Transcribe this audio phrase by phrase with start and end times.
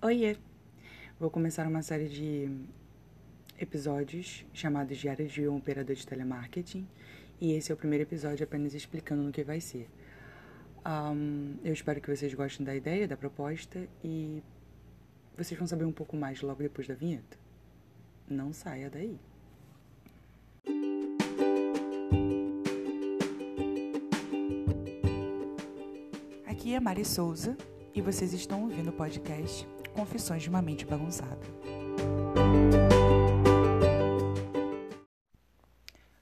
[0.00, 0.36] Oiê!
[1.18, 2.48] Vou começar uma série de
[3.58, 6.86] episódios chamados Diários de um Operador de Telemarketing
[7.40, 9.90] e esse é o primeiro episódio apenas explicando no que vai ser.
[10.86, 14.40] Um, eu espero que vocês gostem da ideia, da proposta e
[15.36, 17.36] vocês vão saber um pouco mais logo depois da vinheta.
[18.28, 19.18] Não saia daí!
[26.46, 27.56] Aqui é Mari Souza
[27.92, 29.66] e vocês estão ouvindo o podcast
[29.98, 31.40] Confissões de uma Mente Bagunçada.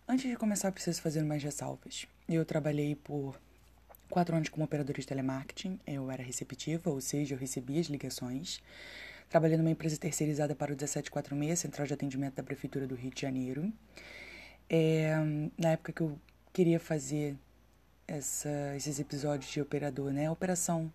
[0.08, 2.06] Antes de começar, preciso fazer umas ressalvas.
[2.26, 3.38] Eu trabalhei por
[4.08, 5.78] quatro anos como operadora de telemarketing.
[5.86, 8.62] Eu era receptiva, ou seja, eu recebia as ligações.
[9.28, 13.20] Trabalhei numa empresa terceirizada para o 1746, Central de Atendimento da Prefeitura do Rio de
[13.20, 13.70] Janeiro.
[14.70, 15.14] É,
[15.58, 16.18] na época que eu
[16.50, 17.36] queria fazer
[18.08, 20.30] essa, esses episódios de operador, né?
[20.30, 20.90] Operação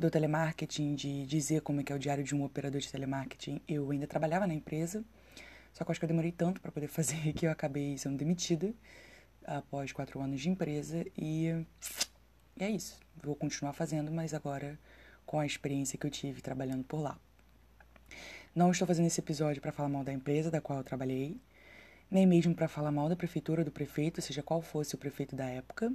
[0.00, 3.60] do telemarketing, de dizer como é que é o diário de um operador de telemarketing,
[3.68, 5.04] eu ainda trabalhava na empresa,
[5.74, 8.16] só que eu acho que eu demorei tanto para poder fazer que eu acabei sendo
[8.16, 8.72] demitida
[9.44, 11.48] após quatro anos de empresa e
[12.58, 12.98] é isso.
[13.22, 14.78] Vou continuar fazendo, mas agora
[15.26, 17.18] com a experiência que eu tive trabalhando por lá.
[18.54, 21.36] Não estou fazendo esse episódio para falar mal da empresa da qual eu trabalhei,
[22.10, 25.44] nem mesmo para falar mal da prefeitura, do prefeito, seja qual fosse o prefeito da
[25.44, 25.92] época.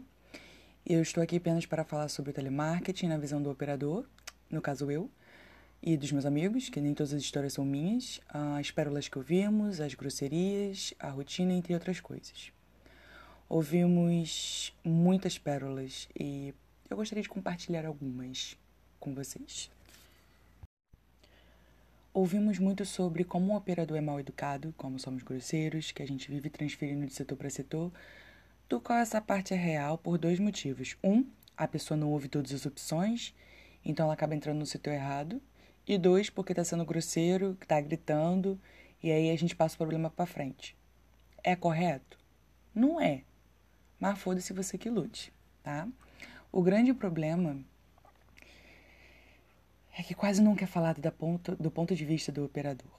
[0.88, 4.06] Eu estou aqui apenas para falar sobre o telemarketing na visão do operador,
[4.52, 5.10] no caso eu,
[5.82, 9.82] e dos meus amigos, que nem todas as histórias são minhas, as pérolas que ouvimos,
[9.82, 12.52] as grosserias, a rotina, entre outras coisas.
[13.50, 16.54] Ouvimos muitas pérolas e
[16.88, 18.56] eu gostaria de compartilhar algumas
[19.00, 19.72] com vocês.
[22.14, 26.30] Ouvimos muito sobre como um operador é mal educado, como somos grosseiros, que a gente
[26.30, 27.92] vive transferindo de setor para setor,
[28.68, 30.98] do qual essa parte é real por dois motivos.
[31.04, 33.34] Um, a pessoa não ouve todas as opções,
[33.84, 35.42] então ela acaba entrando no setor errado.
[35.88, 38.60] E dois, porque está sendo grosseiro, está gritando,
[39.04, 40.76] e aí a gente passa o problema para frente.
[41.44, 42.18] É correto?
[42.74, 43.24] Não é.
[44.00, 45.88] Mas foda-se você que lute, tá?
[46.52, 47.64] O grande problema
[49.98, 52.92] é que quase nunca é falado da ponto, do ponto de vista do operador.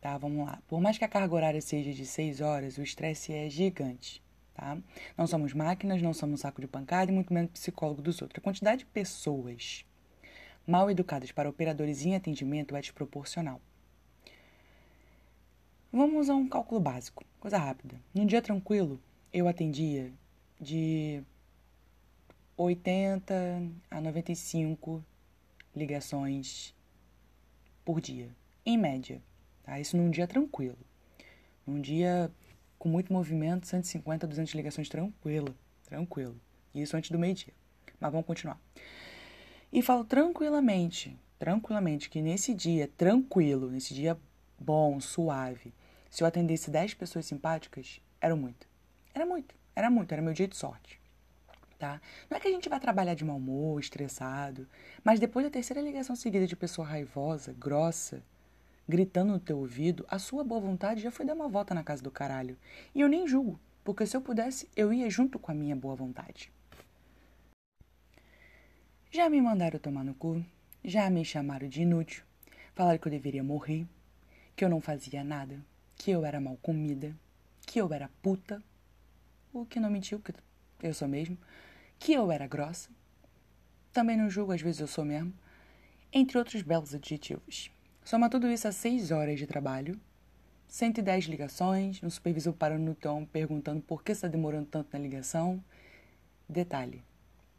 [0.00, 0.62] Tá, vamos lá.
[0.68, 4.22] Por mais que a carga horária seja de 6 horas, o estresse é gigante.
[4.60, 4.76] Tá?
[5.16, 8.38] Não somos máquinas, não somos saco de pancada e muito menos psicólogo dos outros.
[8.38, 9.86] A quantidade de pessoas
[10.66, 13.58] mal educadas para operadores em atendimento é desproporcional.
[15.90, 17.98] Vamos a um cálculo básico, coisa rápida.
[18.12, 19.00] Num dia tranquilo,
[19.32, 20.12] eu atendia
[20.60, 21.22] de
[22.54, 25.02] 80 a 95
[25.74, 26.74] ligações
[27.82, 28.28] por dia,
[28.66, 29.22] em média.
[29.62, 29.80] Tá?
[29.80, 30.76] Isso num dia tranquilo.
[31.66, 32.30] Num dia
[32.80, 35.54] com muito movimento, 150, 200 ligações tranquilo,
[35.84, 36.40] tranquilo.
[36.74, 37.52] Isso antes do meio-dia.
[38.00, 38.58] Mas vamos continuar.
[39.70, 44.18] E falo tranquilamente, tranquilamente, que nesse dia tranquilo, nesse dia
[44.58, 45.74] bom, suave,
[46.08, 48.66] se eu atendesse 10 pessoas simpáticas, era muito.
[49.12, 50.98] Era muito, era muito, era meu dia de sorte.
[51.78, 52.00] Tá?
[52.30, 54.66] Não é que a gente vai trabalhar de mau humor, estressado,
[55.04, 58.22] mas depois da terceira ligação seguida de pessoa raivosa, grossa,
[58.90, 62.02] gritando no teu ouvido, a sua boa vontade já foi dar uma volta na casa
[62.02, 62.58] do caralho.
[62.92, 65.94] E eu nem julgo, porque se eu pudesse, eu ia junto com a minha boa
[65.94, 66.52] vontade.
[69.12, 70.44] Já me mandaram tomar no cu,
[70.84, 72.24] já me chamaram de inútil,
[72.74, 73.86] falaram que eu deveria morrer,
[74.54, 75.64] que eu não fazia nada,
[75.96, 77.16] que eu era mal comida,
[77.66, 78.62] que eu era puta,
[79.52, 80.34] o que não mentiu, que
[80.82, 81.38] eu sou mesmo,
[81.98, 82.90] que eu era grossa.
[83.92, 85.32] Também não julgo, às vezes eu sou mesmo,
[86.12, 87.70] entre outros belos adjetivos.
[88.10, 89.96] Soma tudo isso a 6 horas de trabalho,
[90.66, 95.62] 110 ligações, um supervisor parando no tom perguntando por que está demorando tanto na ligação.
[96.48, 97.04] Detalhe: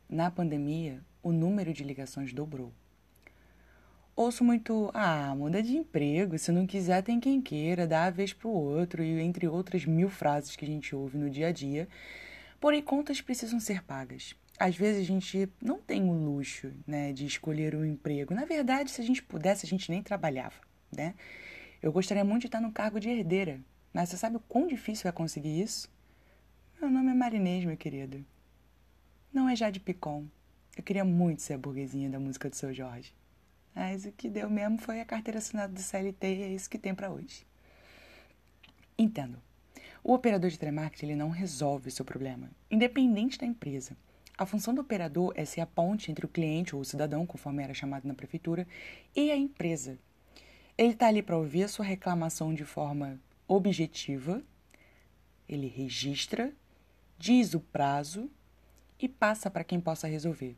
[0.09, 2.73] na pandemia, o número de ligações dobrou.
[4.13, 8.33] Ouço muito, ah, muda de emprego, se não quiser tem quem queira, dá a vez
[8.33, 11.51] para o outro, e entre outras mil frases que a gente ouve no dia a
[11.53, 11.87] dia.
[12.59, 17.25] Porém, contas precisam ser pagas às vezes a gente não tem o luxo, né, de
[17.25, 18.33] escolher um emprego.
[18.33, 20.55] Na verdade, se a gente pudesse, a gente nem trabalhava,
[20.91, 21.15] né?
[21.81, 23.59] Eu gostaria muito de estar no cargo de herdeira,
[23.93, 25.89] mas você sabe o quão difícil é conseguir isso?
[26.79, 28.23] Meu nome é Marinês, meu querido.
[29.33, 30.25] Não é Jade Picon.
[30.75, 33.13] Eu queria muito ser a burguesinha da música do seu Jorge.
[33.73, 36.77] Mas o que deu mesmo foi a carteira assinada do CLT e é isso que
[36.77, 37.45] tem para hoje.
[38.97, 39.41] Entendo.
[40.03, 43.95] O operador de telemarketing ele não resolve o seu problema, independente da empresa.
[44.37, 47.63] A função do operador é ser a ponte entre o cliente ou o cidadão, conforme
[47.63, 48.67] era chamado na prefeitura,
[49.15, 49.99] e a empresa.
[50.77, 54.41] Ele está ali para ouvir a sua reclamação de forma objetiva,
[55.47, 56.53] ele registra,
[57.17, 58.31] diz o prazo
[58.97, 60.55] e passa para quem possa resolver.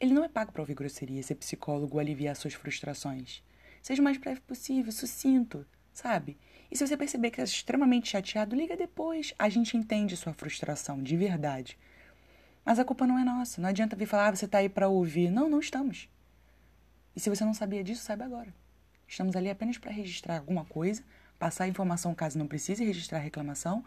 [0.00, 3.42] Ele não é pago para ouvir grosseria, ser psicólogo aliviar suas frustrações.
[3.82, 6.36] Seja o mais breve possível, sucinto, sabe?
[6.70, 9.32] E se você perceber que está extremamente chateado, liga depois.
[9.38, 11.78] A gente entende sua frustração, de verdade.
[12.66, 13.60] Mas a culpa não é nossa.
[13.60, 15.30] Não adianta vir falar, ah, você está aí para ouvir.
[15.30, 16.08] Não, não estamos.
[17.14, 18.52] E se você não sabia disso, saiba agora.
[19.06, 21.04] Estamos ali apenas para registrar alguma coisa,
[21.38, 23.84] passar a informação caso não precise registrar a reclamação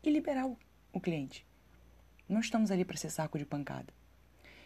[0.00, 1.44] e liberar o, cliente.
[2.28, 3.92] Não estamos ali para ser saco de pancada.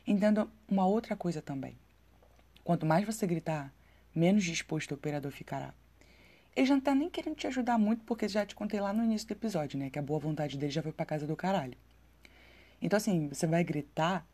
[0.07, 1.75] Entenda uma outra coisa também.
[2.63, 3.73] Quanto mais você gritar,
[4.15, 5.73] menos disposto o operador ficará.
[6.55, 9.03] Ele já não tá nem querendo te ajudar muito, porque já te contei lá no
[9.03, 9.89] início do episódio, né?
[9.89, 11.79] Que a boa vontade dele já foi pra casa do caralho.
[12.85, 14.29] Então, assim, você vai gritar,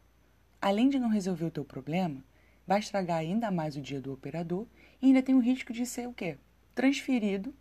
[0.61, 2.25] além de não resolver o teu problema,
[2.67, 4.67] vai estragar ainda mais o dia do operador
[5.01, 6.37] e ainda tem o risco de ser o quê?
[6.75, 7.55] Transferido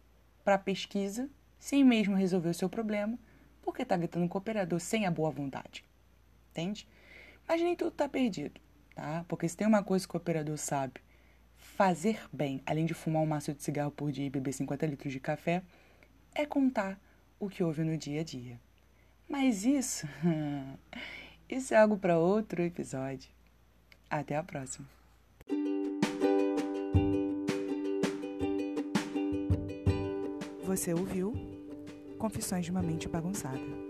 [0.43, 3.19] para pesquisa, sem mesmo resolver o seu problema,
[3.61, 5.85] porque está gritando com o operador sem a boa vontade.
[6.49, 6.87] Entende?
[7.47, 8.59] Mas nem tudo está perdido,
[8.95, 9.23] tá?
[9.27, 11.01] Porque se tem uma coisa que o operador sabe
[11.55, 15.13] fazer bem, além de fumar um maço de cigarro por dia e beber 50 litros
[15.13, 15.61] de café,
[16.33, 16.99] é contar
[17.39, 18.59] o que houve no dia a dia.
[19.29, 20.07] Mas isso,
[21.47, 23.29] isso é algo para outro episódio.
[24.09, 24.87] Até a próxima.
[30.63, 31.33] Você ouviu
[32.17, 33.88] Confissões de uma Mente Bagunçada.